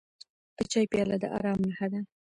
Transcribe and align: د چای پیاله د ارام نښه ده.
د 0.57 0.59
چای 0.71 0.85
پیاله 0.91 1.15
د 1.21 1.25
ارام 1.37 1.59
نښه 1.67 1.87
ده. 1.91 1.99